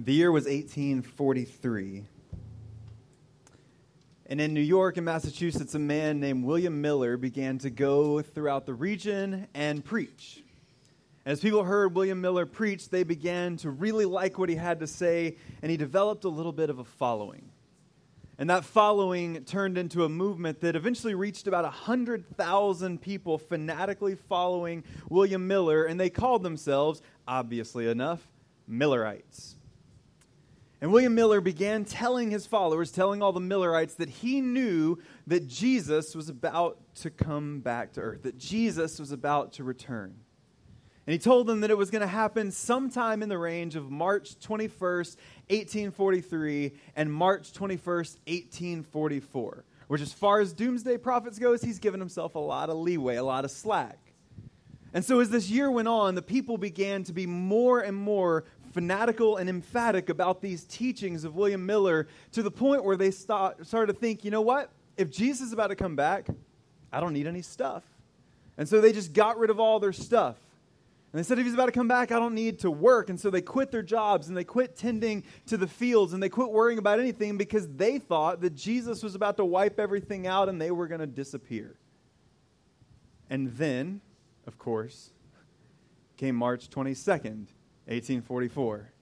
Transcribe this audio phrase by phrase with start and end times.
[0.00, 2.04] The year was 1843.
[4.26, 8.64] And in New York and Massachusetts, a man named William Miller began to go throughout
[8.64, 10.44] the region and preach.
[11.26, 14.86] As people heard William Miller preach, they began to really like what he had to
[14.86, 17.50] say, and he developed a little bit of a following.
[18.38, 24.84] And that following turned into a movement that eventually reached about 100,000 people fanatically following
[25.08, 28.20] William Miller, and they called themselves, obviously enough,
[28.68, 29.56] Millerites.
[30.80, 35.48] And William Miller began telling his followers, telling all the Millerites, that he knew that
[35.48, 40.14] Jesus was about to come back to earth, that Jesus was about to return.
[41.08, 43.90] And he told them that it was going to happen sometime in the range of
[43.90, 45.16] March 21st,
[45.48, 49.64] 1843, and March 21st, 1844.
[49.88, 53.24] Which, as far as doomsday prophets goes, he's given himself a lot of leeway, a
[53.24, 53.98] lot of slack.
[54.92, 58.44] And so, as this year went on, the people began to be more and more
[58.78, 63.66] fanatical and emphatic about these teachings of William Miller to the point where they start,
[63.66, 64.70] started to think, you know what?
[64.96, 66.28] If Jesus is about to come back,
[66.92, 67.82] I don't need any stuff.
[68.56, 70.36] And so they just got rid of all their stuff.
[71.12, 73.10] And they said, if he's about to come back, I don't need to work.
[73.10, 76.28] And so they quit their jobs and they quit tending to the fields and they
[76.28, 80.48] quit worrying about anything because they thought that Jesus was about to wipe everything out
[80.48, 81.74] and they were going to disappear.
[83.28, 84.02] And then,
[84.46, 85.10] of course,
[86.16, 87.46] came March 22nd,
[87.88, 88.92] 1844.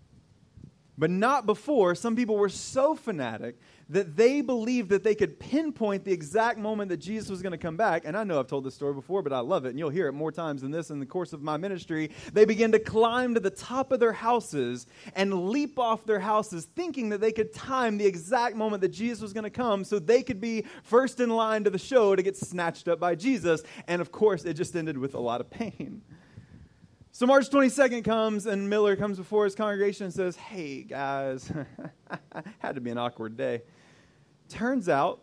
[0.98, 1.94] But not before.
[1.94, 6.88] Some people were so fanatic that they believed that they could pinpoint the exact moment
[6.88, 8.02] that Jesus was going to come back.
[8.04, 10.08] And I know I've told this story before, but I love it, and you'll hear
[10.08, 12.10] it more times than this in the course of my ministry.
[12.32, 16.64] They began to climb to the top of their houses and leap off their houses,
[16.74, 19.98] thinking that they could time the exact moment that Jesus was going to come so
[19.98, 23.62] they could be first in line to the show to get snatched up by Jesus.
[23.86, 26.02] And of course, it just ended with a lot of pain.
[27.16, 31.50] So March 22nd comes, and Miller comes before his congregation and says, Hey, guys,
[32.58, 33.62] had to be an awkward day.
[34.50, 35.22] Turns out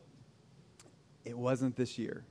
[1.23, 2.25] it wasn't this year.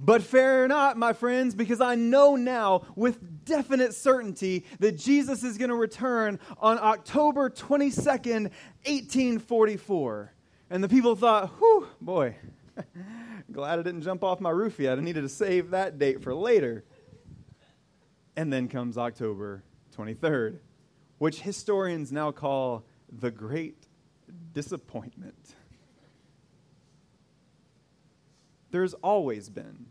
[0.00, 5.44] But fair or not, my friends, because I know now with definite certainty that Jesus
[5.44, 8.50] is going to return on October 22nd,
[8.86, 10.32] 1844.
[10.70, 12.34] And the people thought, whew, boy,
[13.52, 14.98] glad I didn't jump off my roof yet.
[14.98, 16.82] I needed to save that date for later.
[18.38, 19.64] And then comes October
[19.96, 20.60] 23rd,
[21.18, 23.88] which historians now call the Great
[24.54, 25.56] Disappointment.
[28.70, 29.86] There's always been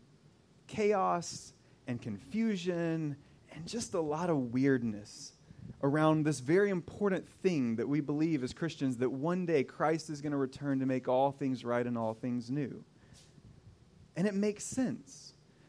[0.66, 1.52] chaos
[1.86, 3.16] and confusion
[3.52, 5.34] and just a lot of weirdness
[5.82, 10.22] around this very important thing that we believe as Christians that one day Christ is
[10.22, 12.82] going to return to make all things right and all things new.
[14.16, 15.27] And it makes sense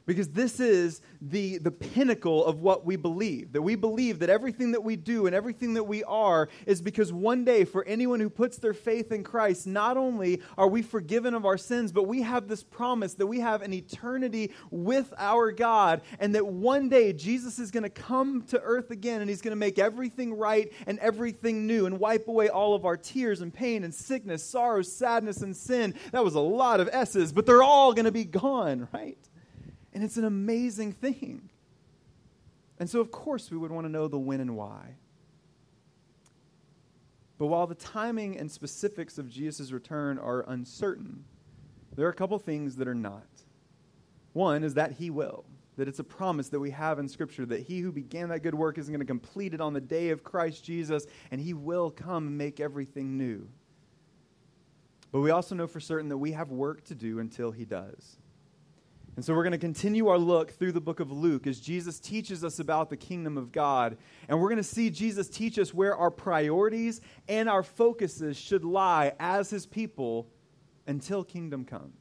[0.09, 3.51] because this is the, the pinnacle of what we believe.
[3.51, 7.13] That we believe that everything that we do and everything that we are is because
[7.13, 11.35] one day, for anyone who puts their faith in Christ, not only are we forgiven
[11.35, 15.51] of our sins, but we have this promise that we have an eternity with our
[15.51, 19.41] God, and that one day Jesus is going to come to earth again and he's
[19.41, 23.41] going to make everything right and everything new and wipe away all of our tears
[23.41, 25.93] and pain and sickness, sorrow, sadness, and sin.
[26.13, 29.19] That was a lot of S's, but they're all going to be gone, right?
[29.93, 31.49] And it's an amazing thing.
[32.79, 34.95] And so, of course, we would want to know the when and why.
[37.37, 41.23] But while the timing and specifics of Jesus' return are uncertain,
[41.95, 43.27] there are a couple things that are not.
[44.33, 45.45] One is that he will,
[45.77, 48.55] that it's a promise that we have in Scripture that he who began that good
[48.55, 51.89] work isn't going to complete it on the day of Christ Jesus, and he will
[51.89, 53.47] come and make everything new.
[55.11, 58.17] But we also know for certain that we have work to do until he does.
[59.19, 61.99] And so we're going to continue our look through the book of Luke as Jesus
[61.99, 63.97] teaches us about the kingdom of God.
[64.29, 68.63] And we're going to see Jesus teach us where our priorities and our focuses should
[68.63, 70.29] lie as his people
[70.87, 71.91] until kingdom come.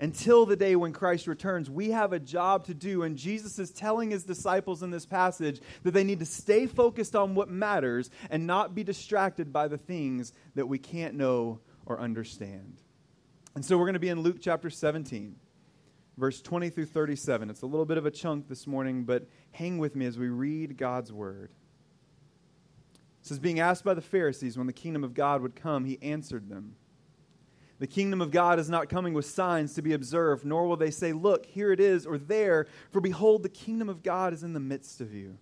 [0.00, 3.04] Until the day when Christ returns, we have a job to do.
[3.04, 7.14] And Jesus is telling his disciples in this passage that they need to stay focused
[7.14, 12.00] on what matters and not be distracted by the things that we can't know or
[12.00, 12.82] understand.
[13.54, 15.36] And so we're going to be in Luke chapter 17
[16.18, 17.48] verse 20 through 37.
[17.48, 20.28] It's a little bit of a chunk this morning, but hang with me as we
[20.28, 21.50] read God's word.
[23.22, 25.98] It says, Being asked by the Pharisees when the kingdom of God would come, he
[26.02, 26.74] answered them.
[27.78, 30.90] The kingdom of God is not coming with signs to be observed, nor will they
[30.90, 34.52] say, Look, here it is, or there, for behold, the kingdom of God is in
[34.52, 35.38] the midst of you.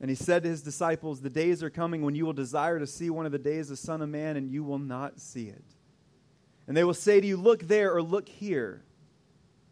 [0.00, 2.86] And he said to his disciples, The days are coming when you will desire to
[2.86, 5.46] see one of the days of the Son of Man, and you will not see
[5.46, 5.64] it.
[6.66, 8.82] And they will say to you, Look there, or look here.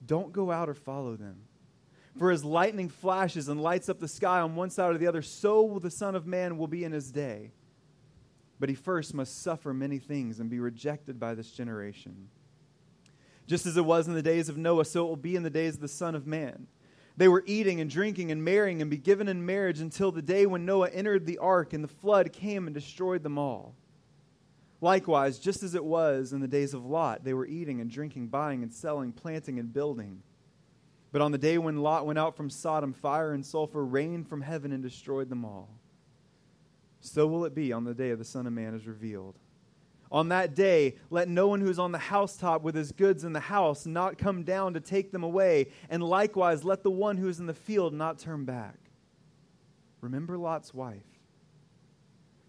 [0.06, 1.36] Don't go out or follow them.
[2.18, 5.22] For as lightning flashes and lights up the sky on one side or the other,
[5.22, 7.50] so will the Son of Man will be in his day.
[8.60, 12.28] but he first must suffer many things and be rejected by this generation.
[13.46, 15.50] Just as it was in the days of Noah, so it will be in the
[15.50, 16.66] days of the Son of Man.
[17.16, 20.46] They were eating and drinking and marrying and be given in marriage until the day
[20.46, 23.74] when Noah entered the ark and the flood came and destroyed them all.
[24.84, 28.26] Likewise, just as it was in the days of Lot, they were eating and drinking,
[28.26, 30.22] buying and selling, planting and building.
[31.10, 34.42] But on the day when Lot went out from Sodom, fire and sulfur rained from
[34.42, 35.70] heaven and destroyed them all.
[37.00, 39.38] So will it be on the day of the Son of Man is revealed.
[40.12, 43.32] On that day, let no one who is on the housetop with his goods in
[43.32, 47.28] the house not come down to take them away, and likewise let the one who
[47.28, 48.76] is in the field not turn back.
[50.02, 51.13] Remember Lot's wife.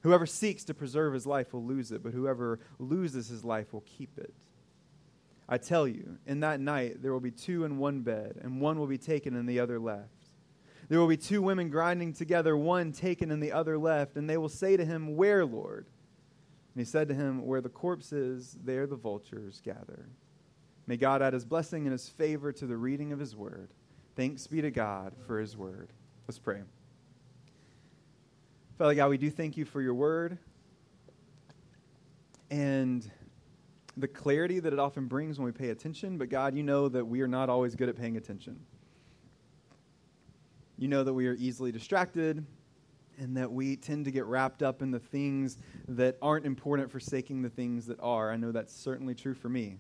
[0.06, 3.84] Whoever seeks to preserve his life will lose it, but whoever loses his life will
[3.88, 4.36] keep it.
[5.50, 8.78] I tell you, in that night there will be two in one bed, and one
[8.78, 10.30] will be taken and the other left.
[10.90, 14.38] There will be two women grinding together, one taken and the other left, and they
[14.38, 15.88] will say to him, Where, Lord?
[16.76, 20.10] And he said to him, Where the corpse is, there the vultures gather.
[20.86, 23.72] May God add his blessing and his favor to the reading of his word.
[24.16, 25.94] Thanks be to God for his word.
[26.28, 26.62] Let's pray.
[28.78, 30.38] Father God, we do thank you for your word
[32.52, 33.10] and
[33.96, 36.18] the clarity that it often brings when we pay attention.
[36.18, 38.60] But God, you know that we are not always good at paying attention.
[40.78, 42.46] You know that we are easily distracted
[43.18, 45.58] and that we tend to get wrapped up in the things
[45.88, 48.30] that aren't important, forsaking the things that are.
[48.30, 49.78] I know that's certainly true for me.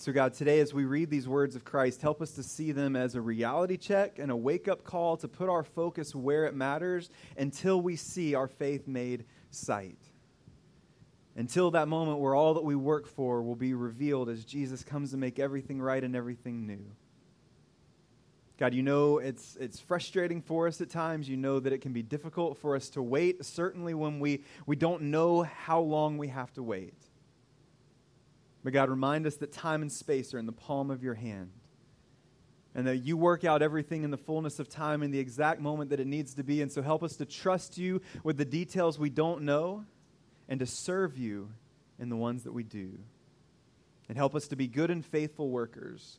[0.00, 2.96] So, God, today as we read these words of Christ, help us to see them
[2.96, 6.54] as a reality check and a wake up call to put our focus where it
[6.54, 9.98] matters until we see our faith made sight.
[11.36, 15.10] Until that moment where all that we work for will be revealed as Jesus comes
[15.10, 16.86] to make everything right and everything new.
[18.56, 21.28] God, you know it's, it's frustrating for us at times.
[21.28, 24.76] You know that it can be difficult for us to wait, certainly when we, we
[24.76, 27.09] don't know how long we have to wait.
[28.62, 31.50] But God, remind us that time and space are in the palm of your hand.
[32.74, 35.90] And that you work out everything in the fullness of time in the exact moment
[35.90, 36.62] that it needs to be.
[36.62, 39.84] And so help us to trust you with the details we don't know
[40.48, 41.50] and to serve you
[41.98, 42.98] in the ones that we do.
[44.08, 46.18] And help us to be good and faithful workers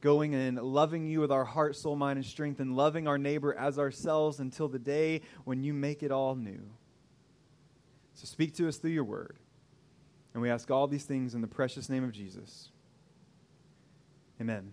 [0.00, 3.54] going and loving you with our heart, soul, mind, and strength, and loving our neighbor
[3.54, 6.60] as ourselves until the day when you make it all new.
[8.14, 9.38] So speak to us through your word.
[10.34, 12.70] And we ask all these things in the precious name of Jesus.
[14.40, 14.72] Amen.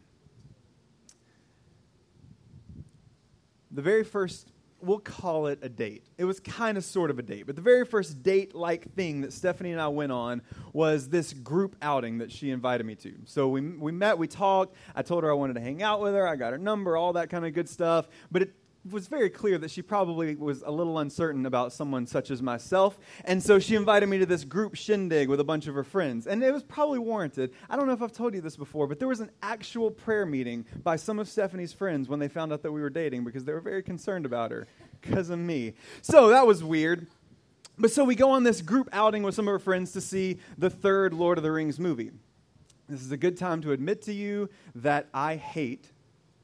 [3.72, 4.52] The very first
[4.86, 6.04] we'll call it a date.
[6.18, 9.22] It was kind of sort of a date, but the very first date like thing
[9.22, 10.42] that Stephanie and I went on
[10.74, 13.14] was this group outing that she invited me to.
[13.26, 14.76] So we, we met, we talked.
[14.96, 17.14] I told her I wanted to hang out with her, I got her number, all
[17.14, 18.08] that kind of good stuff.
[18.32, 18.54] But it
[18.90, 23.00] was very clear that she probably was a little uncertain about someone such as myself.
[23.24, 26.28] And so she invited me to this group shindig with a bunch of her friends.
[26.28, 27.52] And it was probably warranted.
[27.70, 30.26] I don't know if I've told you this before, but there was an actual prayer
[30.26, 33.44] meeting by some of Stephanie's friends when they found out that we were dating because
[33.44, 34.68] they were very concerned about her
[35.02, 35.74] because of me.
[36.02, 37.08] So that was weird.
[37.78, 40.40] But so we go on this group outing with some of her friends to see
[40.58, 42.12] the third Lord of the Rings movie.
[42.88, 45.92] This is a good time to admit to you that I hate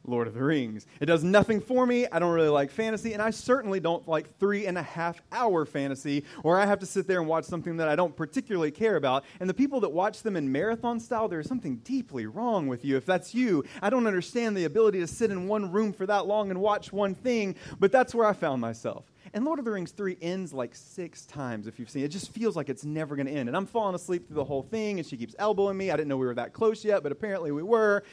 [0.06, 0.88] Lord of the Rings.
[1.00, 2.08] It does nothing for me.
[2.12, 5.66] I don't really like fantasy, and I certainly don't like three and a half hour
[5.66, 8.96] fantasy where I have to sit there and watch something that I don't particularly care
[8.96, 9.24] about.
[9.40, 12.98] And the people that watch them in marathon style, there's something deeply wrong with you.
[12.98, 16.26] If that's you, I don't understand the ability to sit in one room for that
[16.26, 19.06] long and watch one thing, but that's where I found myself.
[19.34, 22.06] And Lord of the Rings 3 ends like six times if you've seen it.
[22.06, 23.48] It just feels like it's never going to end.
[23.48, 25.90] And I'm falling asleep through the whole thing, and she keeps elbowing me.
[25.90, 28.04] I didn't know we were that close yet, but apparently we were.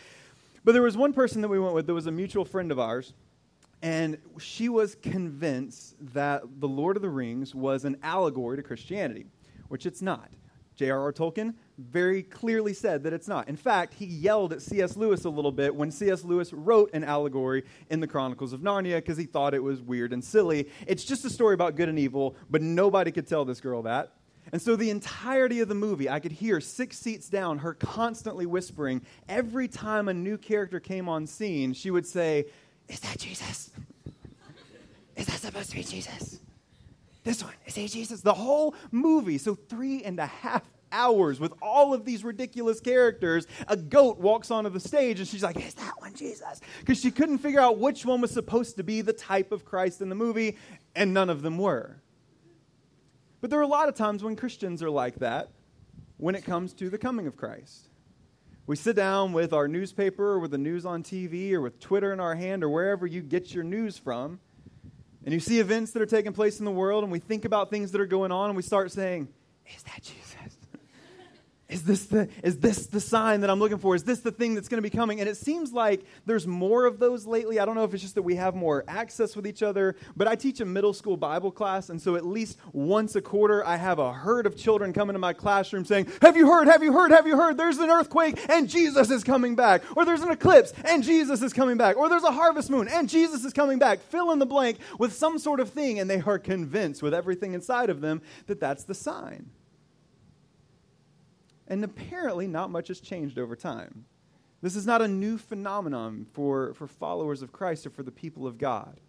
[0.68, 2.78] But there was one person that we went with that was a mutual friend of
[2.78, 3.14] ours,
[3.80, 9.24] and she was convinced that The Lord of the Rings was an allegory to Christianity,
[9.68, 10.28] which it's not.
[10.76, 11.10] J.R.R.
[11.14, 13.48] Tolkien very clearly said that it's not.
[13.48, 14.94] In fact, he yelled at C.S.
[14.94, 16.22] Lewis a little bit when C.S.
[16.22, 20.12] Lewis wrote an allegory in the Chronicles of Narnia because he thought it was weird
[20.12, 20.68] and silly.
[20.86, 24.12] It's just a story about good and evil, but nobody could tell this girl that.
[24.52, 28.46] And so, the entirety of the movie, I could hear six seats down her constantly
[28.46, 29.02] whispering.
[29.28, 32.46] Every time a new character came on scene, she would say,
[32.88, 33.70] Is that Jesus?
[35.16, 36.38] Is that supposed to be Jesus?
[37.24, 38.22] This one, is he Jesus?
[38.22, 43.46] The whole movie, so three and a half hours with all of these ridiculous characters,
[43.66, 46.60] a goat walks onto the stage and she's like, Is that one Jesus?
[46.80, 50.00] Because she couldn't figure out which one was supposed to be the type of Christ
[50.00, 50.56] in the movie,
[50.94, 51.96] and none of them were.
[53.40, 55.50] But there are a lot of times when Christians are like that
[56.16, 57.88] when it comes to the coming of Christ.
[58.66, 62.12] We sit down with our newspaper or with the news on TV or with Twitter
[62.12, 64.40] in our hand or wherever you get your news from,
[65.24, 67.70] And you see events that are taking place in the world, and we think about
[67.70, 69.28] things that are going on, and we start saying,
[69.74, 70.37] Is that Jesus?
[71.68, 73.94] Is this, the, is this the sign that I'm looking for?
[73.94, 75.20] Is this the thing that's going to be coming?
[75.20, 77.60] And it seems like there's more of those lately.
[77.60, 80.26] I don't know if it's just that we have more access with each other, but
[80.26, 83.76] I teach a middle school Bible class, and so at least once a quarter, I
[83.76, 86.68] have a herd of children come into my classroom saying, Have you heard?
[86.68, 87.10] Have you heard?
[87.10, 87.58] Have you heard?
[87.58, 89.82] There's an earthquake, and Jesus is coming back.
[89.94, 91.98] Or there's an eclipse, and Jesus is coming back.
[91.98, 94.00] Or there's a harvest moon, and Jesus is coming back.
[94.00, 97.52] Fill in the blank with some sort of thing, and they are convinced with everything
[97.52, 99.50] inside of them that that's the sign.
[101.68, 104.06] And apparently, not much has changed over time.
[104.60, 108.46] This is not a new phenomenon for, for followers of Christ or for the people
[108.46, 109.00] of God.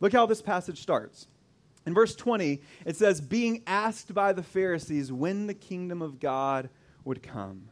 [0.00, 1.26] Look how this passage starts.
[1.84, 6.70] In verse 20, it says, Being asked by the Pharisees when the kingdom of God
[7.04, 7.68] would come.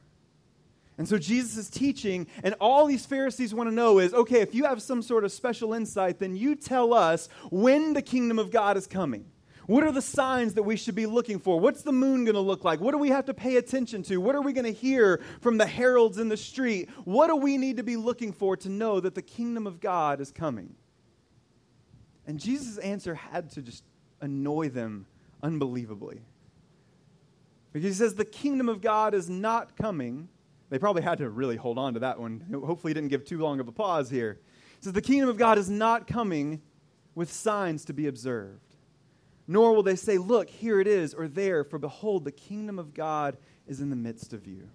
[0.99, 4.55] And so Jesus is teaching, and all these Pharisees want to know is okay, if
[4.55, 8.51] you have some sort of special insight, then you tell us when the kingdom of
[8.51, 9.25] God is coming.
[9.71, 11.61] What are the signs that we should be looking for?
[11.61, 12.81] What's the moon going to look like?
[12.81, 14.17] What do we have to pay attention to?
[14.17, 16.91] What are we going to hear from the heralds in the street?
[17.05, 20.21] What do we need to be looking for to know that the kingdom of God
[20.21, 20.75] is coming?
[22.27, 23.85] And Jesus' answer had to just
[24.21, 25.07] annoy them
[25.41, 26.21] unbelievably.
[27.73, 30.29] Because he says, The kingdom of God is not coming.
[30.69, 32.45] They probably had to really hold on to that one.
[32.53, 34.41] Hopefully, he didn't give too long of a pause here.
[34.81, 36.61] He says, The kingdom of God is not coming
[37.15, 38.70] with signs to be observed
[39.51, 42.95] nor will they say, Look, here it is, or there, for behold, the kingdom of
[42.95, 44.69] God is in the midst of you.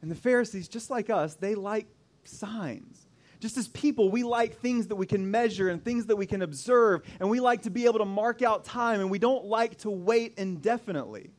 [0.00, 1.88] And the Pharisees, just like us, they like
[2.22, 3.08] signs.
[3.40, 6.40] Just as people, we like things that we can measure and things that we can
[6.40, 9.76] observe, and we like to be able to mark out time, and we don't like
[9.78, 11.32] to wait indefinitely.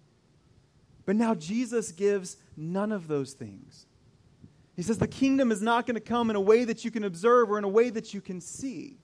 [1.05, 3.85] But now Jesus gives none of those things.
[4.75, 7.05] He says the kingdom is not going to come in a way that you can
[7.05, 8.97] observe or in a way that you can see.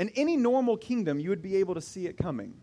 [0.00, 2.54] In any normal kingdom, you would be able to see it coming.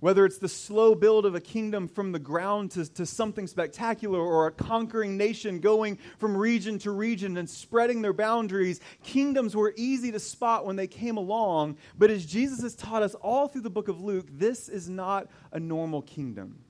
[0.00, 4.18] Whether it's the slow build of a kingdom from the ground to, to something spectacular,
[4.18, 9.74] or a conquering nation going from region to region and spreading their boundaries, kingdoms were
[9.76, 11.76] easy to spot when they came along.
[11.98, 15.28] But as Jesus has taught us all through the book of Luke, this is not
[15.52, 16.60] a normal kingdom.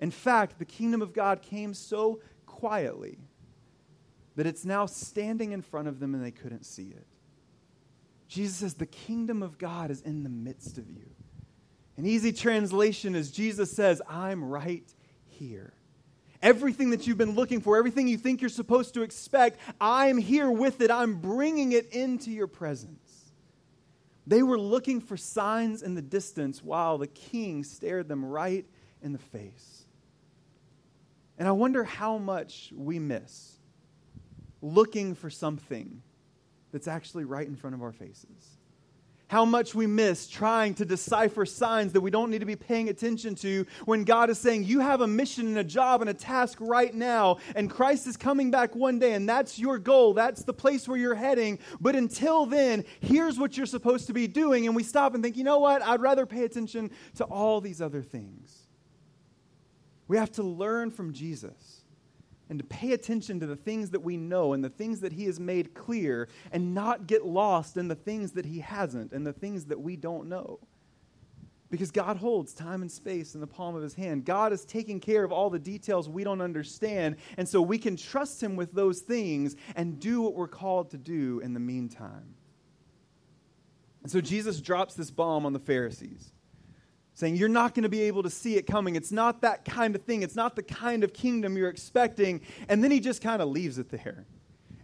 [0.00, 3.18] In fact, the kingdom of God came so quietly
[4.36, 7.06] that it's now standing in front of them and they couldn't see it.
[8.30, 11.10] Jesus says, The kingdom of God is in the midst of you.
[11.96, 14.88] An easy translation is Jesus says, I'm right
[15.26, 15.74] here.
[16.40, 20.50] Everything that you've been looking for, everything you think you're supposed to expect, I'm here
[20.50, 20.90] with it.
[20.90, 23.32] I'm bringing it into your presence.
[24.26, 28.64] They were looking for signs in the distance while the king stared them right
[29.02, 29.84] in the face.
[31.36, 33.58] And I wonder how much we miss
[34.62, 36.02] looking for something
[36.72, 38.56] that's actually right in front of our faces.
[39.30, 42.88] How much we miss trying to decipher signs that we don't need to be paying
[42.88, 46.14] attention to when God is saying, You have a mission and a job and a
[46.14, 50.14] task right now, and Christ is coming back one day, and that's your goal.
[50.14, 51.60] That's the place where you're heading.
[51.80, 54.66] But until then, here's what you're supposed to be doing.
[54.66, 55.80] And we stop and think, You know what?
[55.80, 58.66] I'd rather pay attention to all these other things.
[60.08, 61.79] We have to learn from Jesus
[62.50, 65.24] and to pay attention to the things that we know and the things that He
[65.26, 69.32] has made clear and not get lost in the things that He hasn't and the
[69.32, 70.58] things that we don't know.
[71.70, 74.24] Because God holds time and space in the palm of His hand.
[74.24, 77.16] God is taking care of all the details we don't understand.
[77.36, 80.98] And so we can trust Him with those things and do what we're called to
[80.98, 82.34] do in the meantime.
[84.02, 86.32] And so Jesus drops this bomb on the Pharisees
[87.20, 88.96] saying you're not going to be able to see it coming.
[88.96, 90.22] It's not that kind of thing.
[90.22, 92.40] It's not the kind of kingdom you're expecting.
[92.68, 94.24] And then he just kind of leaves it there.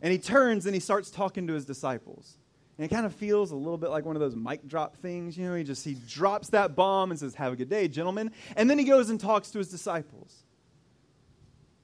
[0.03, 2.37] And he turns and he starts talking to his disciples.
[2.77, 5.39] And it kind of feels a little bit like one of those mic drop things.
[5.39, 8.31] You know, he just he drops that bomb and says, Have a good day, gentlemen.
[8.55, 10.45] And then he goes and talks to his disciples.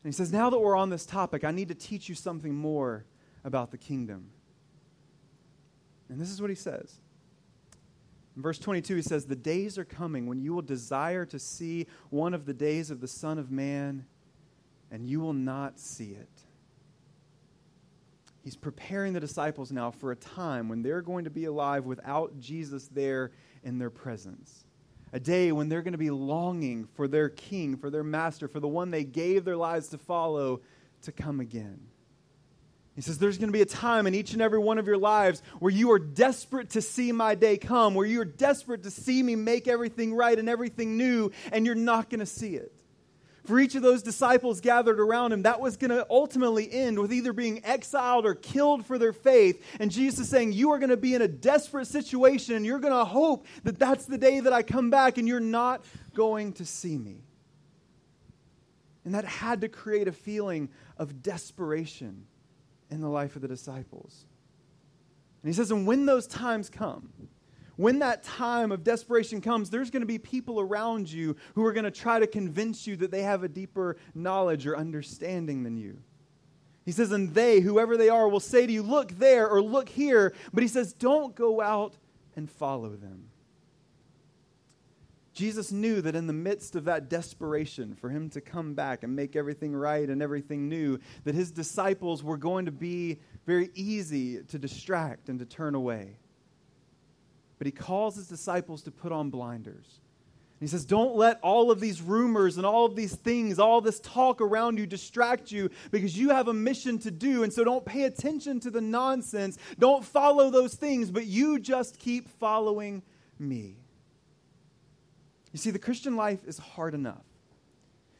[0.05, 2.55] And he says, Now that we're on this topic, I need to teach you something
[2.55, 3.07] more
[3.43, 4.29] about the kingdom.
[6.11, 7.01] And this is what he says.
[8.37, 11.87] In verse 22, he says, The days are coming when you will desire to see
[12.11, 14.07] one of the days of the Son of Man,
[14.91, 16.29] and you will not see it.
[18.43, 22.41] He's preparing the disciples now for a time when they're going to be alive without
[22.41, 23.31] Jesus there
[23.63, 24.65] in their presence.
[25.13, 28.61] A day when they're going to be longing for their king, for their master, for
[28.61, 30.63] the one they gave their lives to follow
[31.03, 31.81] to come again.
[32.95, 34.99] He says, There's going to be a time in each and every one of your
[34.99, 39.23] lives where you are desperate to see my day come, where you're desperate to see
[39.23, 42.73] me make everything right and everything new, and you're not going to see it.
[43.45, 47.13] For each of those disciples gathered around him, that was going to ultimately end with
[47.13, 49.65] either being exiled or killed for their faith.
[49.81, 52.79] And Jesus is saying, You are going to be in a desperate situation, and you're
[52.79, 55.83] going to hope that that's the day that I come back, and you're not
[56.15, 57.25] going to see me.
[59.05, 62.27] And that had to create a feeling of desperation
[62.93, 64.27] in the life of the disciples.
[65.43, 67.13] And he says, And when those times come,
[67.77, 71.73] when that time of desperation comes, there's going to be people around you who are
[71.73, 75.77] going to try to convince you that they have a deeper knowledge or understanding than
[75.77, 75.99] you.
[76.85, 79.89] He says, and they, whoever they are, will say to you, Look there or look
[79.89, 80.35] here.
[80.53, 81.97] But he says, Don't go out
[82.37, 83.29] and follow them.
[85.33, 89.17] Jesus knew that in the midst of that desperation for him to come back and
[89.17, 94.43] make everything right and everything new, that his disciples were going to be very easy
[94.43, 96.19] to distract and to turn away.
[97.59, 100.01] But he calls his disciples to put on blinders.
[100.63, 103.99] He says, Don't let all of these rumors and all of these things, all this
[103.99, 107.43] talk around you distract you because you have a mission to do.
[107.43, 109.59] And so don't pay attention to the nonsense.
[109.79, 113.03] Don't follow those things, but you just keep following
[113.41, 113.82] me.
[115.53, 117.25] You see, the Christian life is hard enough.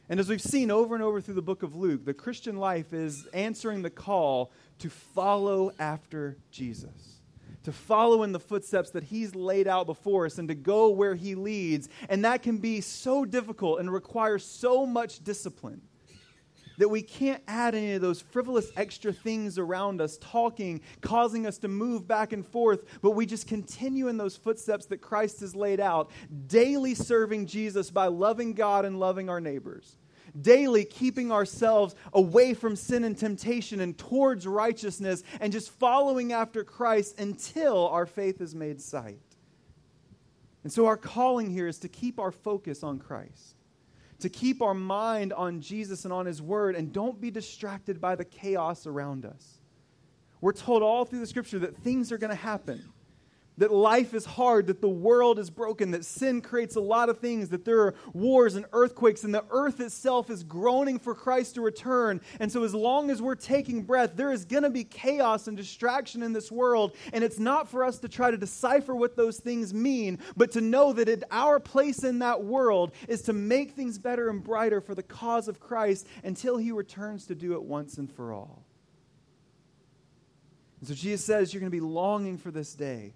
[0.09, 2.93] And as we've seen over and over through the book of Luke, the Christian life
[2.93, 7.13] is answering the call to follow after Jesus
[7.63, 11.15] to follow in the footsteps that He's laid out before us and to go where
[11.15, 11.89] He leads.
[12.09, 15.81] And that can be so difficult and require so much discipline
[16.77, 21.57] that we can't add any of those frivolous extra things around us, talking, causing us
[21.59, 25.55] to move back and forth, but we just continue in those footsteps that Christ has
[25.55, 26.11] laid out,
[26.47, 29.97] daily serving Jesus by loving God and loving our neighbors
[30.39, 36.63] daily keeping ourselves away from sin and temptation and towards righteousness and just following after
[36.63, 39.19] Christ until our faith is made sight.
[40.63, 43.52] And so, our calling here is to keep our focus on Christ,
[44.23, 48.15] to keep our mind on Jesus and on His Word, and don't be distracted by
[48.15, 49.59] the chaos around us.
[50.39, 52.81] We're told all through the Scripture that things are going to happen
[53.57, 57.19] that life is hard, that the world is broken, that sin creates a lot of
[57.19, 61.55] things, that there are wars and earthquakes, and the earth itself is groaning for Christ
[61.55, 62.21] to return.
[62.39, 65.55] And so, as long as we're taking breath, there is going to be chaos and
[65.55, 66.95] distraction in this world.
[67.11, 70.61] And it's not for us to try to decipher what those things mean, but to
[70.61, 74.81] know that it, our place in that world is to make things better and brighter
[74.81, 78.63] for the cause of Christ until he returns to do it once and for all.
[80.79, 83.13] And so, Jesus says, You're going to be longing for this day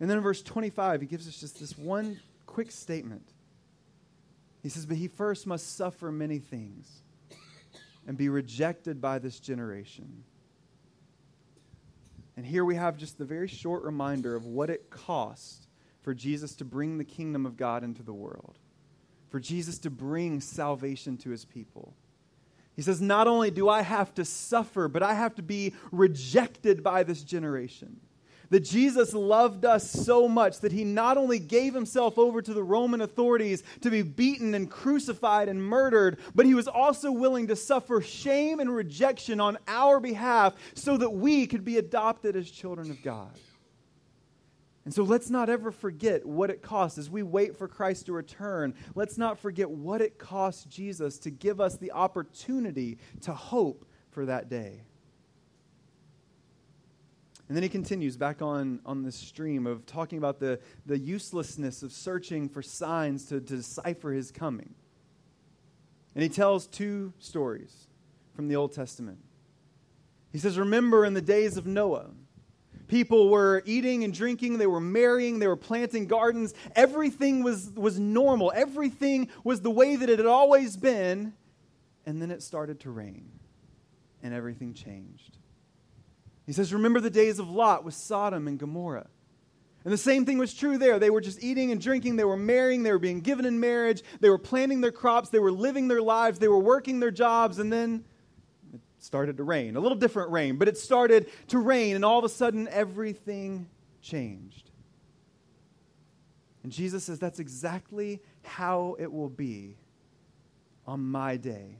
[0.00, 3.32] and then in verse 25, he gives us just this one quick statement.
[4.62, 7.02] He says, But he first must suffer many things
[8.06, 10.24] and be rejected by this generation.
[12.36, 15.66] And here we have just the very short reminder of what it cost
[16.02, 18.58] for Jesus to bring the kingdom of God into the world,
[19.28, 21.94] for Jesus to bring salvation to his people.
[22.76, 26.84] He says, Not only do I have to suffer, but I have to be rejected
[26.84, 28.00] by this generation
[28.50, 32.62] that Jesus loved us so much that he not only gave himself over to the
[32.62, 37.56] Roman authorities to be beaten and crucified and murdered, but he was also willing to
[37.56, 42.90] suffer shame and rejection on our behalf so that we could be adopted as children
[42.90, 43.30] of God.
[44.84, 48.14] And so let's not ever forget what it costs as we wait for Christ to
[48.14, 48.72] return.
[48.94, 54.24] Let's not forget what it cost Jesus to give us the opportunity to hope for
[54.24, 54.80] that day.
[57.48, 61.82] And then he continues back on, on this stream of talking about the, the uselessness
[61.82, 64.74] of searching for signs to, to decipher his coming.
[66.14, 67.86] And he tells two stories
[68.34, 69.18] from the Old Testament.
[70.30, 72.10] He says, Remember in the days of Noah,
[72.86, 76.52] people were eating and drinking, they were marrying, they were planting gardens.
[76.76, 81.32] Everything was, was normal, everything was the way that it had always been.
[82.04, 83.30] And then it started to rain,
[84.22, 85.38] and everything changed.
[86.48, 89.06] He says, Remember the days of Lot with Sodom and Gomorrah.
[89.84, 90.98] And the same thing was true there.
[90.98, 94.02] They were just eating and drinking, they were marrying, they were being given in marriage,
[94.20, 97.58] they were planting their crops, they were living their lives, they were working their jobs,
[97.58, 98.02] and then
[98.72, 99.76] it started to rain.
[99.76, 103.68] A little different rain, but it started to rain, and all of a sudden everything
[104.00, 104.70] changed.
[106.62, 109.76] And Jesus says, That's exactly how it will be
[110.86, 111.76] on my day.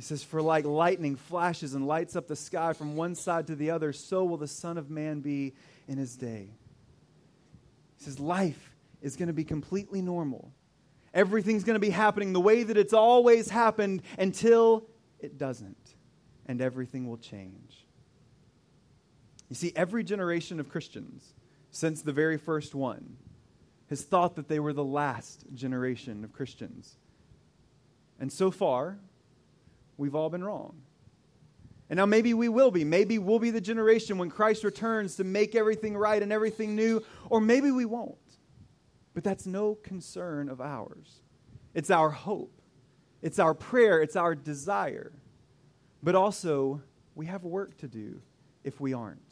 [0.00, 3.54] He says, For like lightning flashes and lights up the sky from one side to
[3.54, 5.52] the other, so will the Son of Man be
[5.86, 6.48] in his day.
[7.98, 10.54] He says, Life is going to be completely normal.
[11.12, 14.86] Everything's going to be happening the way that it's always happened until
[15.18, 15.94] it doesn't,
[16.46, 17.86] and everything will change.
[19.50, 21.34] You see, every generation of Christians
[21.72, 23.18] since the very first one
[23.90, 26.96] has thought that they were the last generation of Christians
[28.18, 28.98] And so far,
[30.00, 30.80] we've all been wrong.
[31.90, 32.84] And now maybe we will be.
[32.84, 37.04] Maybe we'll be the generation when Christ returns to make everything right and everything new,
[37.28, 38.16] or maybe we won't.
[39.12, 41.20] But that's no concern of ours.
[41.74, 42.62] It's our hope,
[43.22, 45.12] it's our prayer, it's our desire.
[46.02, 46.80] But also,
[47.14, 48.22] we have work to do
[48.64, 49.29] if we aren't.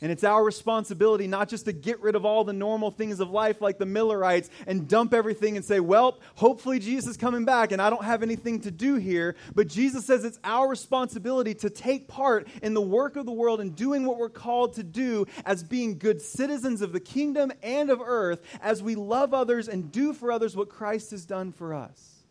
[0.00, 3.30] And it's our responsibility not just to get rid of all the normal things of
[3.30, 7.72] life like the Millerites and dump everything and say, well, hopefully Jesus is coming back
[7.72, 9.34] and I don't have anything to do here.
[9.56, 13.60] But Jesus says it's our responsibility to take part in the work of the world
[13.60, 17.90] and doing what we're called to do as being good citizens of the kingdom and
[17.90, 21.74] of earth as we love others and do for others what Christ has done for
[21.74, 22.22] us.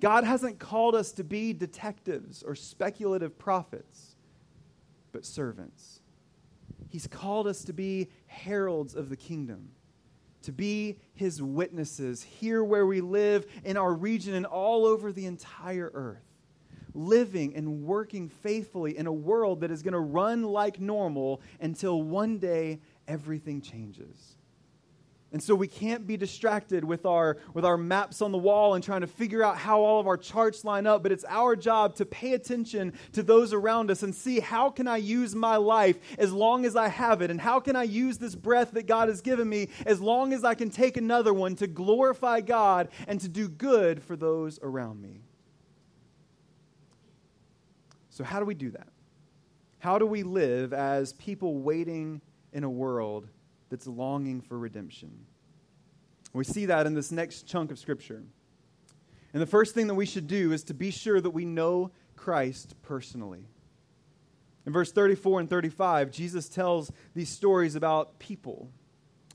[0.00, 4.16] God hasn't called us to be detectives or speculative prophets,
[5.12, 6.00] but servants.
[6.88, 9.70] He's called us to be heralds of the kingdom,
[10.42, 15.26] to be his witnesses here where we live, in our region, and all over the
[15.26, 16.24] entire earth.
[16.94, 22.02] Living and working faithfully in a world that is going to run like normal until
[22.02, 24.36] one day everything changes.
[25.34, 28.84] And so we can't be distracted with our, with our maps on the wall and
[28.84, 31.96] trying to figure out how all of our charts line up, but it's our job
[31.96, 35.98] to pay attention to those around us and see how can I use my life
[36.20, 39.08] as long as I have it, and how can I use this breath that God
[39.08, 43.20] has given me as long as I can take another one to glorify God and
[43.20, 45.18] to do good for those around me.
[48.10, 48.86] So, how do we do that?
[49.80, 52.20] How do we live as people waiting
[52.52, 53.26] in a world
[53.74, 55.26] that's longing for redemption.
[56.32, 58.22] We see that in this next chunk of Scripture.
[59.32, 61.90] And the first thing that we should do is to be sure that we know
[62.14, 63.48] Christ personally.
[64.64, 68.70] In verse 34 and 35, Jesus tells these stories about people.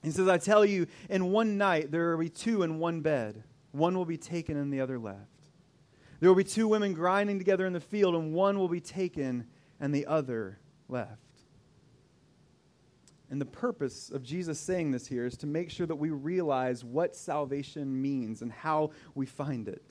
[0.01, 3.43] He says, I tell you, in one night there will be two in one bed,
[3.73, 5.49] one will be taken and the other left.
[6.21, 9.47] There will be two women grinding together in the field, and one will be taken
[9.81, 11.28] and the other left.
[13.29, 16.83] And the purpose of Jesus saying this here is to make sure that we realize
[16.83, 19.83] what salvation means and how we find it.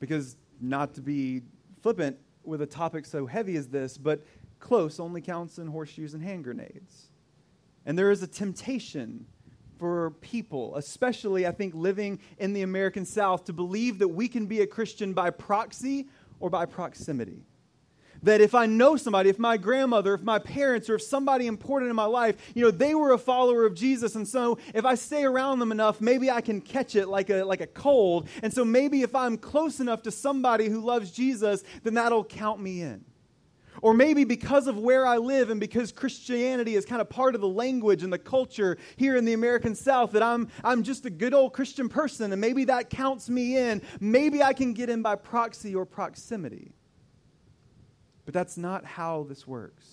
[0.00, 1.42] Because, not to be
[1.80, 4.24] flippant with a topic so heavy as this, but
[4.58, 7.10] close only counts in horseshoes and hand grenades.
[7.86, 9.26] And there is a temptation
[9.78, 14.46] for people, especially, I think, living in the American South, to believe that we can
[14.46, 16.08] be a Christian by proxy
[16.40, 17.44] or by proximity
[18.24, 21.90] that if I know somebody, if my grandmother, if my parents, or if somebody important
[21.90, 24.94] in my life, you know, they were a follower of Jesus, and so if I
[24.94, 28.28] stay around them enough, maybe I can catch it like a like a cold.
[28.42, 32.60] And so maybe if I'm close enough to somebody who loves Jesus, then that'll count
[32.60, 33.04] me in.
[33.82, 37.40] Or maybe because of where I live and because Christianity is kind of part of
[37.40, 41.10] the language and the culture here in the American South, that I'm, I'm just a
[41.10, 43.82] good old Christian person and maybe that counts me in.
[44.00, 46.72] Maybe I can get in by proxy or proximity.
[48.24, 49.86] But that's not how this works.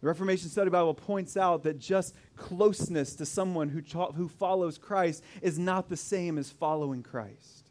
[0.00, 3.80] The Reformation Study Bible points out that just closeness to someone who,
[4.12, 7.68] who follows Christ is not the same as following Christ.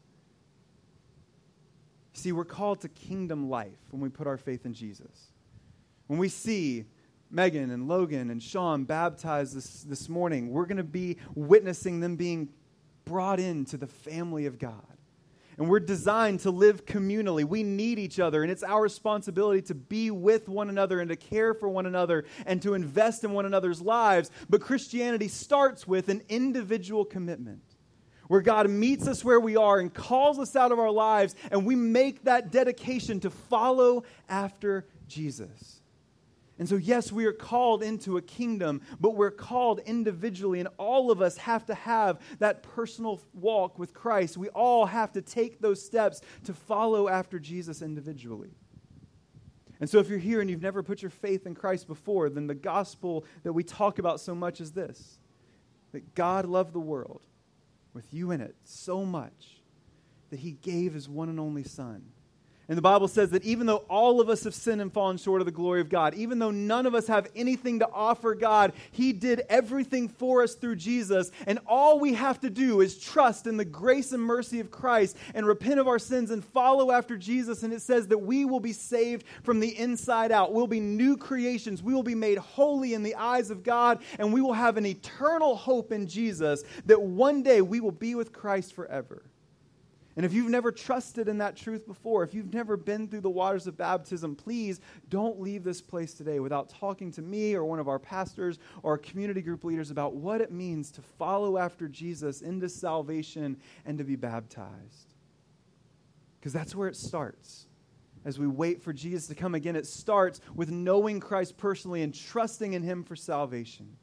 [2.12, 5.32] See, we're called to kingdom life when we put our faith in Jesus.
[6.08, 6.84] When we see
[7.30, 12.16] Megan and Logan and Sean baptized this, this morning, we're going to be witnessing them
[12.16, 12.50] being
[13.04, 14.97] brought into the family of God.
[15.58, 17.44] And we're designed to live communally.
[17.44, 21.16] We need each other, and it's our responsibility to be with one another and to
[21.16, 24.30] care for one another and to invest in one another's lives.
[24.48, 27.62] But Christianity starts with an individual commitment
[28.28, 31.66] where God meets us where we are and calls us out of our lives, and
[31.66, 35.77] we make that dedication to follow after Jesus.
[36.58, 41.12] And so, yes, we are called into a kingdom, but we're called individually, and all
[41.12, 44.36] of us have to have that personal walk with Christ.
[44.36, 48.50] We all have to take those steps to follow after Jesus individually.
[49.80, 52.48] And so, if you're here and you've never put your faith in Christ before, then
[52.48, 55.18] the gospel that we talk about so much is this
[55.92, 57.22] that God loved the world
[57.94, 59.62] with you in it so much
[60.30, 62.04] that he gave his one and only Son
[62.68, 65.40] and the Bible says that even though all of us have sinned and fallen short
[65.40, 68.74] of the glory of God, even though none of us have anything to offer God,
[68.92, 71.30] He did everything for us through Jesus.
[71.46, 75.16] And all we have to do is trust in the grace and mercy of Christ
[75.34, 77.62] and repent of our sins and follow after Jesus.
[77.62, 80.52] And it says that we will be saved from the inside out.
[80.52, 81.82] We'll be new creations.
[81.82, 84.02] We will be made holy in the eyes of God.
[84.18, 88.14] And we will have an eternal hope in Jesus that one day we will be
[88.14, 89.22] with Christ forever.
[90.18, 93.30] And if you've never trusted in that truth before, if you've never been through the
[93.30, 97.78] waters of baptism, please don't leave this place today without talking to me or one
[97.78, 101.86] of our pastors or our community group leaders about what it means to follow after
[101.86, 105.14] Jesus into salvation and to be baptized.
[106.40, 107.68] Because that's where it starts.
[108.24, 112.12] As we wait for Jesus to come again, it starts with knowing Christ personally and
[112.12, 113.96] trusting in Him for salvation.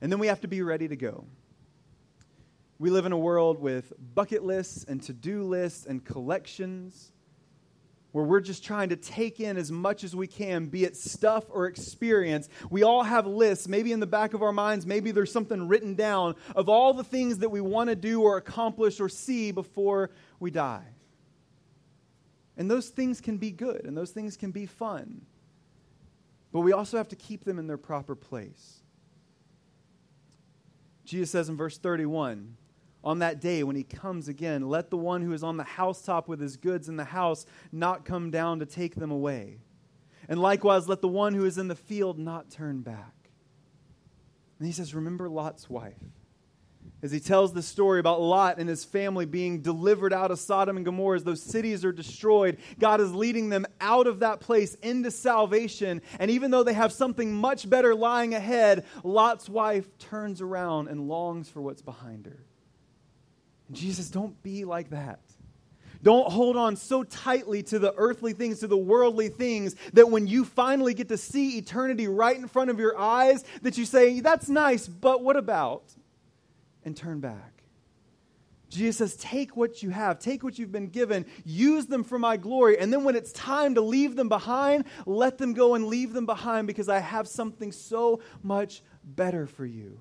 [0.00, 1.24] And then we have to be ready to go.
[2.78, 7.10] We live in a world with bucket lists and to do lists and collections
[8.12, 11.44] where we're just trying to take in as much as we can, be it stuff
[11.50, 12.48] or experience.
[12.70, 15.94] We all have lists, maybe in the back of our minds, maybe there's something written
[15.94, 20.10] down of all the things that we want to do or accomplish or see before
[20.40, 20.86] we die.
[22.56, 25.22] And those things can be good and those things can be fun.
[26.50, 28.82] But we also have to keep them in their proper place.
[31.04, 32.56] Jesus says in verse 31
[33.08, 36.28] on that day when he comes again, let the one who is on the housetop
[36.28, 39.56] with his goods in the house not come down to take them away.
[40.28, 43.14] And likewise, let the one who is in the field not turn back.
[44.58, 45.96] And he says, Remember Lot's wife.
[47.02, 50.76] As he tells the story about Lot and his family being delivered out of Sodom
[50.76, 54.74] and Gomorrah as those cities are destroyed, God is leading them out of that place
[54.74, 56.02] into salvation.
[56.18, 61.08] And even though they have something much better lying ahead, Lot's wife turns around and
[61.08, 62.44] longs for what's behind her.
[63.68, 65.20] And Jesus, don't be like that.
[66.02, 70.26] Don't hold on so tightly to the earthly things, to the worldly things, that when
[70.26, 74.20] you finally get to see eternity right in front of your eyes, that you say,
[74.20, 75.82] That's nice, but what about?
[76.84, 77.58] And turn back.
[78.68, 82.36] Jesus says, Take what you have, take what you've been given, use them for my
[82.36, 82.78] glory.
[82.78, 86.26] And then when it's time to leave them behind, let them go and leave them
[86.26, 90.00] behind because I have something so much better for you.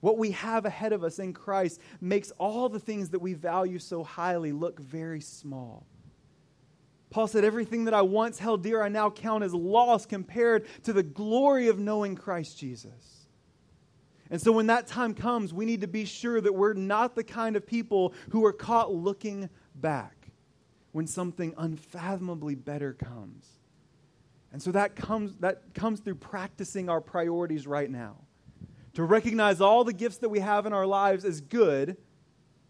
[0.00, 3.78] What we have ahead of us in Christ makes all the things that we value
[3.78, 5.86] so highly look very small.
[7.10, 10.92] Paul said, Everything that I once held dear, I now count as loss compared to
[10.92, 13.26] the glory of knowing Christ Jesus.
[14.30, 17.24] And so when that time comes, we need to be sure that we're not the
[17.24, 20.30] kind of people who are caught looking back
[20.92, 23.44] when something unfathomably better comes.
[24.52, 28.18] And so that comes, that comes through practicing our priorities right now
[28.94, 31.96] to recognize all the gifts that we have in our lives as good,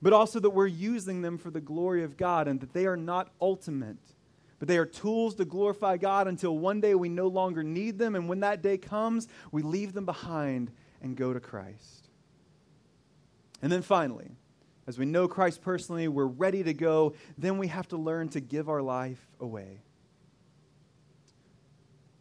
[0.03, 2.97] but also that we're using them for the glory of God and that they are
[2.97, 3.99] not ultimate,
[4.59, 8.15] but they are tools to glorify God until one day we no longer need them.
[8.15, 10.71] And when that day comes, we leave them behind
[11.03, 12.09] and go to Christ.
[13.63, 14.31] And then finally,
[14.87, 18.41] as we know Christ personally, we're ready to go, then we have to learn to
[18.41, 19.83] give our life away.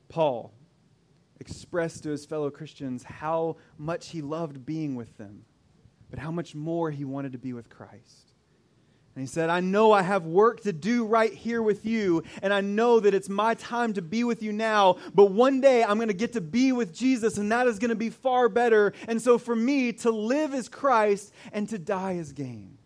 [0.09, 0.51] Paul
[1.39, 5.45] expressed to his fellow Christians how much he loved being with them,
[6.09, 8.33] but how much more he wanted to be with Christ.
[9.15, 12.53] And he said, I know I have work to do right here with you, and
[12.53, 15.97] I know that it's my time to be with you now, but one day I'm
[15.97, 18.93] going to get to be with Jesus, and that is going to be far better.
[19.07, 22.78] And so for me, to live is Christ, and to die is gain.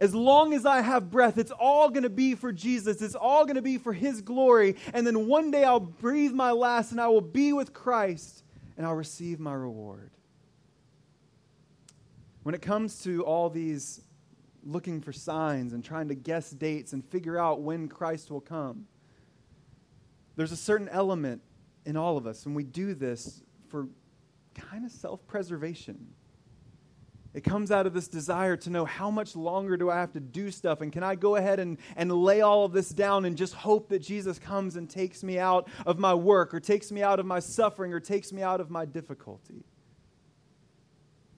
[0.00, 3.00] As long as I have breath, it's all going to be for Jesus.
[3.02, 4.76] It's all going to be for His glory.
[4.92, 8.44] And then one day I'll breathe my last and I will be with Christ
[8.76, 10.10] and I'll receive my reward.
[12.42, 14.00] When it comes to all these
[14.64, 18.86] looking for signs and trying to guess dates and figure out when Christ will come,
[20.36, 21.42] there's a certain element
[21.86, 23.88] in all of us, and we do this for
[24.54, 26.14] kind of self preservation.
[27.36, 30.20] It comes out of this desire to know how much longer do I have to
[30.20, 33.36] do stuff, and can I go ahead and, and lay all of this down and
[33.36, 37.02] just hope that Jesus comes and takes me out of my work, or takes me
[37.02, 39.66] out of my suffering, or takes me out of my difficulty?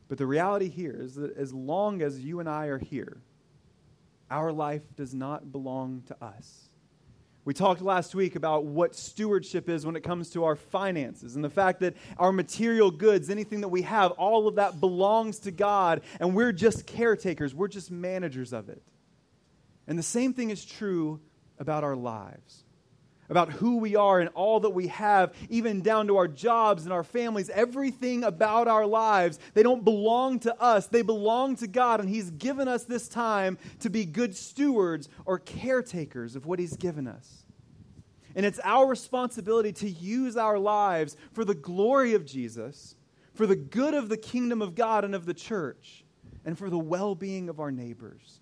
[0.06, 3.20] But the reality here is that as long as you and I are here,
[4.30, 6.67] our life does not belong to us.
[7.48, 11.42] We talked last week about what stewardship is when it comes to our finances and
[11.42, 15.50] the fact that our material goods, anything that we have, all of that belongs to
[15.50, 18.82] God and we're just caretakers, we're just managers of it.
[19.86, 21.20] And the same thing is true
[21.58, 22.64] about our lives,
[23.30, 26.92] about who we are and all that we have, even down to our jobs and
[26.92, 29.38] our families, everything about our lives.
[29.54, 33.58] They don't belong to us, they belong to God, and He's given us this time
[33.80, 37.44] to be good stewards or caretakers of what He's given us.
[38.34, 42.94] And it's our responsibility to use our lives for the glory of Jesus,
[43.34, 46.04] for the good of the kingdom of God and of the church,
[46.44, 48.40] and for the well being of our neighbors.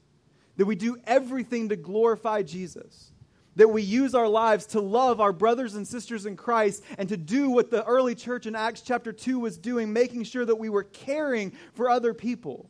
[0.58, 3.12] That we do everything to glorify Jesus.
[3.56, 7.16] That we use our lives to love our brothers and sisters in Christ and to
[7.16, 10.68] do what the early church in Acts chapter 2 was doing, making sure that we
[10.68, 12.68] were caring for other people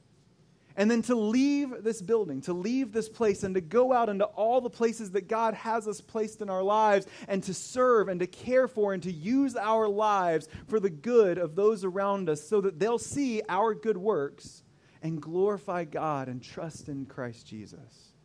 [0.77, 4.25] and then to leave this building, to leave this place, and to go out into
[4.25, 8.21] all the places that God has us placed in our lives, and to serve and
[8.21, 12.47] to care for and to use our lives for the good of those around us
[12.47, 14.63] so that they'll see our good works
[15.03, 18.16] and glorify God and trust in Christ Jesus.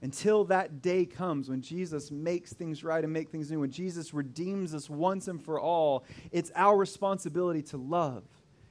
[0.00, 4.14] Until that day comes when Jesus makes things right and make things new, when Jesus
[4.14, 8.24] redeems us once and for all, it's our responsibility to love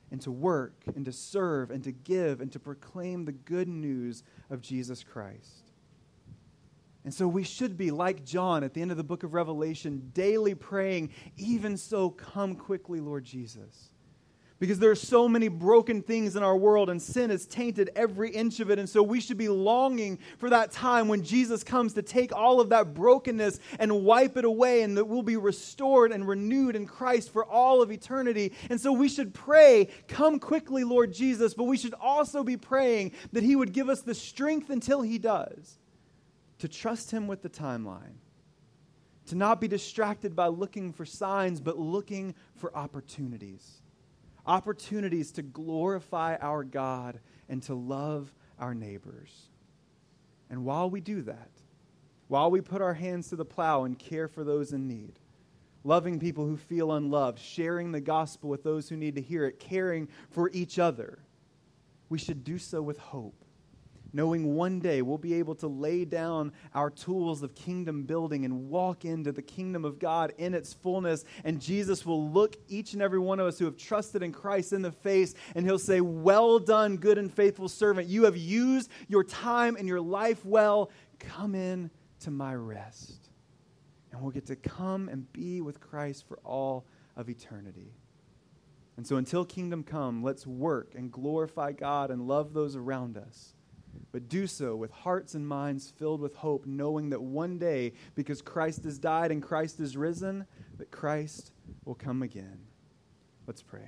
[0.10, 4.24] and to work and to serve and to give and to proclaim the good news
[4.50, 5.68] of Jesus Christ.
[7.04, 10.12] And so we should be like John at the end of the book of Revelation,
[10.14, 13.94] daily praying, even so, come quickly, Lord Jesus.
[14.60, 18.32] Because there are so many broken things in our world, and sin has tainted every
[18.32, 18.80] inch of it.
[18.80, 22.60] And so we should be longing for that time when Jesus comes to take all
[22.60, 26.88] of that brokenness and wipe it away, and that we'll be restored and renewed in
[26.88, 28.52] Christ for all of eternity.
[28.72, 31.54] And so we should pray, Come quickly, Lord Jesus.
[31.54, 35.20] But we should also be praying that He would give us the strength until He
[35.20, 35.78] does
[36.58, 38.16] to trust Him with the timeline,
[39.28, 43.82] to not be distracted by looking for signs, but looking for opportunities
[44.48, 49.50] opportunities to glorify our God and to love our neighbors.
[50.50, 51.52] And while we do that,
[52.28, 55.20] while we put our hands to the plow and care for those in need,
[55.84, 59.60] loving people who feel unloved, sharing the gospel with those who need to hear it,
[59.60, 61.20] caring for each other,
[62.10, 63.44] we should do so with hope
[64.18, 68.68] knowing one day we'll be able to lay down our tools of kingdom building and
[68.68, 71.24] walk into the kingdom of God in its fullness.
[71.44, 74.74] And Jesus will look each and every one of us who have trusted in Christ
[74.74, 78.08] in the face, and he'll say, Well done, good and faithful servant.
[78.08, 80.90] You have used your time and your life well.
[81.20, 83.30] Come in to my rest.
[84.12, 87.94] And we'll get to come and be with Christ for all of eternity.
[88.98, 93.54] And so until kingdom come, let's work and glorify God and love those around us
[94.12, 98.42] but do so with hearts and minds filled with hope, knowing that one day, because
[98.42, 100.46] Christ has died and Christ is risen,
[100.78, 101.52] that Christ
[101.86, 102.60] will come again.
[103.46, 103.88] Let's pray.